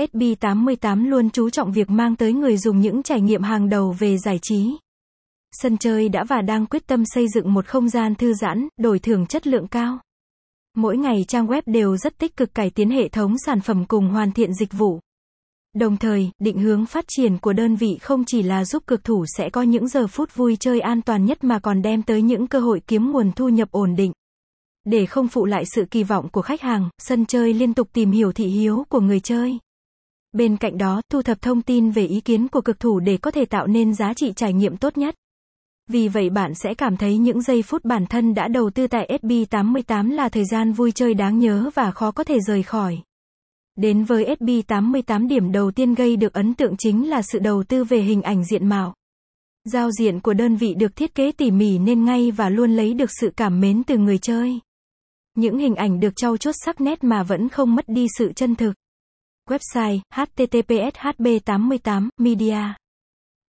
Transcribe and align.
SB88 0.00 1.08
luôn 1.08 1.30
chú 1.30 1.50
trọng 1.50 1.72
việc 1.72 1.90
mang 1.90 2.16
tới 2.16 2.32
người 2.32 2.56
dùng 2.56 2.80
những 2.80 3.02
trải 3.02 3.20
nghiệm 3.20 3.42
hàng 3.42 3.68
đầu 3.68 3.96
về 3.98 4.18
giải 4.18 4.38
trí. 4.42 4.70
Sân 5.52 5.78
chơi 5.78 6.08
đã 6.08 6.24
và 6.24 6.42
đang 6.42 6.66
quyết 6.66 6.86
tâm 6.86 7.04
xây 7.04 7.26
dựng 7.34 7.54
một 7.54 7.66
không 7.66 7.88
gian 7.88 8.14
thư 8.14 8.34
giãn, 8.34 8.68
đổi 8.78 8.98
thưởng 8.98 9.26
chất 9.26 9.46
lượng 9.46 9.66
cao. 9.66 9.98
Mỗi 10.76 10.96
ngày 10.96 11.24
trang 11.28 11.46
web 11.46 11.62
đều 11.66 11.96
rất 11.96 12.18
tích 12.18 12.36
cực 12.36 12.54
cải 12.54 12.70
tiến 12.70 12.90
hệ 12.90 13.08
thống 13.08 13.34
sản 13.46 13.60
phẩm 13.60 13.84
cùng 13.88 14.08
hoàn 14.08 14.32
thiện 14.32 14.54
dịch 14.54 14.72
vụ. 14.72 15.00
Đồng 15.74 15.96
thời, 15.96 16.30
định 16.38 16.58
hướng 16.58 16.86
phát 16.86 17.04
triển 17.08 17.38
của 17.38 17.52
đơn 17.52 17.76
vị 17.76 17.98
không 18.02 18.24
chỉ 18.26 18.42
là 18.42 18.64
giúp 18.64 18.82
cực 18.86 19.04
thủ 19.04 19.24
sẽ 19.36 19.50
có 19.50 19.62
những 19.62 19.88
giờ 19.88 20.06
phút 20.06 20.34
vui 20.34 20.56
chơi 20.56 20.80
an 20.80 21.02
toàn 21.02 21.24
nhất 21.24 21.44
mà 21.44 21.58
còn 21.58 21.82
đem 21.82 22.02
tới 22.02 22.22
những 22.22 22.46
cơ 22.46 22.60
hội 22.60 22.80
kiếm 22.86 23.12
nguồn 23.12 23.32
thu 23.32 23.48
nhập 23.48 23.68
ổn 23.70 23.96
định. 23.96 24.12
Để 24.84 25.06
không 25.06 25.28
phụ 25.28 25.44
lại 25.44 25.64
sự 25.74 25.84
kỳ 25.90 26.02
vọng 26.04 26.28
của 26.28 26.42
khách 26.42 26.60
hàng, 26.60 26.88
sân 26.98 27.26
chơi 27.26 27.54
liên 27.54 27.74
tục 27.74 27.88
tìm 27.92 28.10
hiểu 28.10 28.32
thị 28.32 28.46
hiếu 28.46 28.84
của 28.88 29.00
người 29.00 29.20
chơi. 29.20 29.58
Bên 30.32 30.56
cạnh 30.56 30.78
đó, 30.78 31.02
thu 31.10 31.22
thập 31.22 31.42
thông 31.42 31.62
tin 31.62 31.90
về 31.90 32.06
ý 32.06 32.20
kiến 32.20 32.48
của 32.48 32.60
cực 32.60 32.80
thủ 32.80 33.00
để 33.00 33.16
có 33.16 33.30
thể 33.30 33.44
tạo 33.44 33.66
nên 33.66 33.94
giá 33.94 34.14
trị 34.14 34.32
trải 34.36 34.52
nghiệm 34.52 34.76
tốt 34.76 34.98
nhất. 34.98 35.14
Vì 35.88 36.08
vậy 36.08 36.30
bạn 36.30 36.54
sẽ 36.54 36.74
cảm 36.74 36.96
thấy 36.96 37.18
những 37.18 37.42
giây 37.42 37.62
phút 37.62 37.84
bản 37.84 38.06
thân 38.06 38.34
đã 38.34 38.48
đầu 38.48 38.70
tư 38.70 38.86
tại 38.86 39.18
SB88 39.22 40.12
là 40.12 40.28
thời 40.28 40.44
gian 40.44 40.72
vui 40.72 40.92
chơi 40.92 41.14
đáng 41.14 41.38
nhớ 41.38 41.70
và 41.74 41.90
khó 41.90 42.10
có 42.10 42.24
thể 42.24 42.38
rời 42.40 42.62
khỏi. 42.62 42.98
Đến 43.76 44.04
với 44.04 44.36
SB88 44.40 45.28
điểm 45.28 45.52
đầu 45.52 45.70
tiên 45.70 45.94
gây 45.94 46.16
được 46.16 46.32
ấn 46.32 46.54
tượng 46.54 46.74
chính 46.78 47.10
là 47.10 47.22
sự 47.22 47.38
đầu 47.38 47.64
tư 47.68 47.84
về 47.84 48.00
hình 48.00 48.22
ảnh 48.22 48.44
diện 48.44 48.68
mạo. 48.68 48.94
Giao 49.64 49.90
diện 49.90 50.20
của 50.20 50.34
đơn 50.34 50.56
vị 50.56 50.74
được 50.74 50.96
thiết 50.96 51.14
kế 51.14 51.32
tỉ 51.32 51.50
mỉ 51.50 51.78
nên 51.78 52.04
ngay 52.04 52.30
và 52.30 52.48
luôn 52.48 52.76
lấy 52.76 52.94
được 52.94 53.10
sự 53.20 53.32
cảm 53.36 53.60
mến 53.60 53.84
từ 53.84 53.98
người 53.98 54.18
chơi. 54.18 54.60
Những 55.36 55.58
hình 55.58 55.74
ảnh 55.74 56.00
được 56.00 56.16
trau 56.16 56.36
chuốt 56.36 56.54
sắc 56.64 56.80
nét 56.80 57.04
mà 57.04 57.22
vẫn 57.22 57.48
không 57.48 57.74
mất 57.74 57.84
đi 57.88 58.06
sự 58.18 58.32
chân 58.32 58.54
thực. 58.54 58.72
Website 59.52 60.00
https 60.16 60.96
hb88 60.96 62.08
media 62.18 62.76